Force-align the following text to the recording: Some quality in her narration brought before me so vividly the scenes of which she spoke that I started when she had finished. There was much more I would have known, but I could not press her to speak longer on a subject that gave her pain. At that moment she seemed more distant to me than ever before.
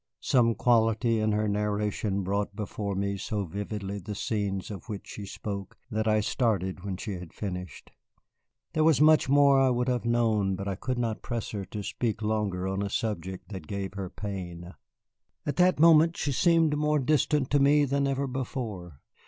Some 0.23 0.55
quality 0.55 1.19
in 1.19 1.31
her 1.33 1.47
narration 1.47 2.23
brought 2.23 2.55
before 2.55 2.95
me 2.95 3.17
so 3.19 3.45
vividly 3.45 3.99
the 3.99 4.15
scenes 4.15 4.71
of 4.71 4.89
which 4.89 5.05
she 5.07 5.27
spoke 5.27 5.77
that 5.91 6.07
I 6.07 6.21
started 6.21 6.83
when 6.83 6.97
she 6.97 7.11
had 7.19 7.33
finished. 7.33 7.91
There 8.73 8.83
was 8.83 8.99
much 8.99 9.29
more 9.29 9.59
I 9.59 9.69
would 9.69 9.87
have 9.87 10.03
known, 10.03 10.55
but 10.55 10.67
I 10.67 10.73
could 10.73 10.97
not 10.97 11.21
press 11.21 11.51
her 11.51 11.65
to 11.65 11.83
speak 11.83 12.23
longer 12.23 12.67
on 12.67 12.81
a 12.81 12.89
subject 12.89 13.49
that 13.49 13.67
gave 13.67 13.93
her 13.93 14.09
pain. 14.09 14.73
At 15.45 15.57
that 15.57 15.79
moment 15.79 16.17
she 16.17 16.31
seemed 16.31 16.75
more 16.75 16.97
distant 16.97 17.51
to 17.51 17.59
me 17.59 17.85
than 17.85 18.07
ever 18.07 18.25
before. 18.25 19.01